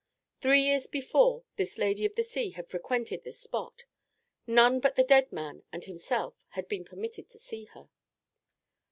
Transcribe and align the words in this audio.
Three 0.41 0.63
years 0.63 0.87
before 0.87 1.43
this 1.57 1.77
lady 1.77 2.07
of 2.07 2.15
the 2.15 2.23
sea 2.23 2.49
had 2.49 2.67
frequented 2.67 3.23
this 3.23 3.37
spot; 3.39 3.83
none 4.47 4.79
but 4.79 4.95
the 4.95 5.03
dead 5.03 5.31
man 5.31 5.61
and 5.71 5.85
himself 5.85 6.33
had 6.57 6.67
been 6.67 6.83
permitted 6.83 7.29
to 7.29 7.37
see 7.37 7.65
her. 7.65 7.87